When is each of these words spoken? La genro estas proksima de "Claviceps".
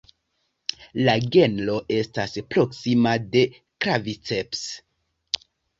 La 1.09 1.13
genro 1.35 1.75
estas 1.99 2.35
proksima 2.55 3.17
de 3.37 3.47
"Claviceps". 3.61 4.69